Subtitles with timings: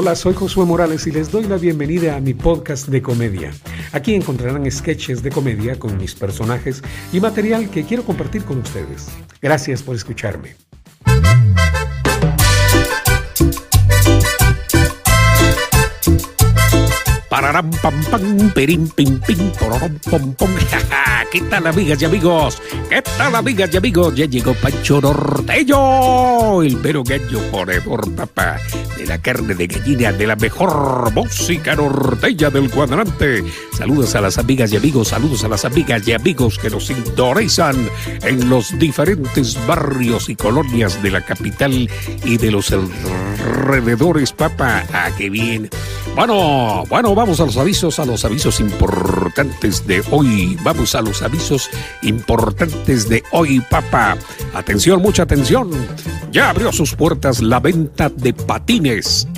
[0.00, 3.50] Hola, soy Josué Morales y les doy la bienvenida a mi podcast de comedia.
[3.90, 9.08] Aquí encontrarán sketches de comedia con mis personajes y material que quiero compartir con ustedes.
[9.42, 10.67] Gracias por escucharme.
[17.38, 20.50] Pararam, pam, pam, perim, pim, pim, pororom, pom, pom.
[21.30, 22.60] ¿Qué tal, amigas y amigos?
[22.90, 24.16] ¿Qué tal, amigas y amigos?
[24.16, 28.56] Ya llegó Pancho Norteño, el mero gallo por papá,
[28.96, 33.44] de la carne de gallina, de la mejor música norteña del cuadrante.
[33.72, 37.88] Saludos a las amigas y amigos, saludos a las amigas y amigos que nos sintonizan
[38.22, 41.88] en los diferentes barrios y colonias de la capital
[42.24, 44.82] y de los alrededores, papá.
[44.92, 45.70] Ah, qué bien.
[46.18, 50.58] Bueno, bueno, vamos a los avisos, a los avisos importantes de hoy.
[50.64, 51.70] Vamos a los avisos
[52.02, 54.18] importantes de hoy, papá.
[54.52, 55.70] Atención, mucha atención.
[56.32, 59.28] Ya abrió sus puertas la venta de patines.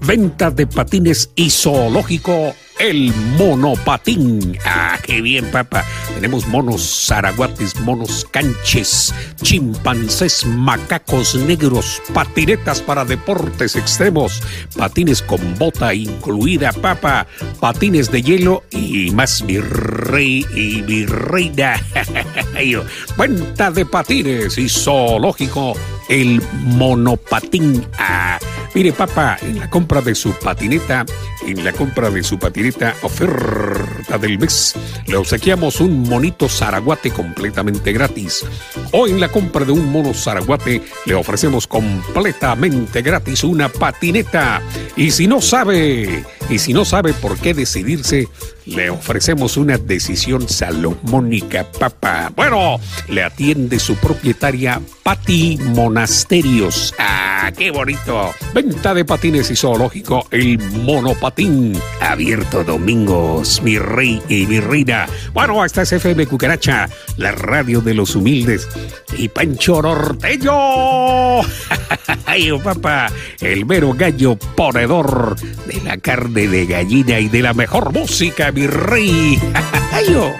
[0.00, 4.58] Venta de patines y zoológico el monopatín.
[4.64, 5.84] Ah, qué bien, papá.
[6.14, 14.42] Tenemos monos zaraguates, monos canches, chimpancés, macacos negros, patinetas para deportes extremos,
[14.76, 17.26] patines con bota incluida, papá,
[17.60, 21.74] patines de hielo y más mi rey y mi reina.
[23.16, 25.74] Cuenta de patines y zoológico
[26.08, 27.86] el monopatín.
[27.98, 28.38] Ah,
[28.74, 31.04] mire, papá, en la compra de su patineta,
[31.46, 34.74] en la compra de su patineta, oferta del mes,
[35.06, 38.44] le obsequiamos un monito zaraguate completamente gratis.
[38.92, 44.62] O en la compra de un mono zaraguate, le ofrecemos completamente gratis una patineta.
[44.96, 48.28] Y si no sabe, y si no sabe por qué decidirse,
[48.66, 52.32] le ofrecemos una decisión salomónica, papá.
[52.34, 56.94] Bueno, le atiende su propietaria Pati Monasterios.
[56.98, 58.30] ¡Ah, qué bonito!
[58.52, 61.78] Venta de patines y zoológico, el monopatín.
[62.00, 65.06] Abierto domingos, mi rey y mi reina.
[65.32, 68.68] Bueno, esta es FM Cucaracha, la radio de los humildes.
[69.16, 71.40] Y Pancho Norteño.
[72.26, 73.10] ¡Ay, papá!
[73.40, 78.66] El mero gallo ponedor de la carne de gallina y de la mejor música, mi
[78.66, 79.38] rey.
[79.92, 80.34] ¡Ay, oh.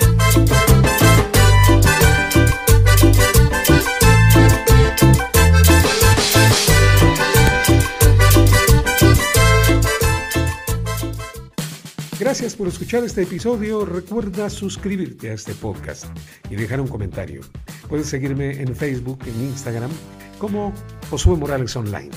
[12.19, 13.85] Gracias por escuchar este episodio.
[13.85, 16.05] Recuerda suscribirte a este podcast
[16.49, 17.41] y dejar un comentario.
[17.89, 19.91] Puedes seguirme en Facebook, en Instagram,
[20.39, 20.73] como
[21.11, 22.11] Josué Morales Online.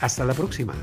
[0.00, 0.74] Hasta la próxima.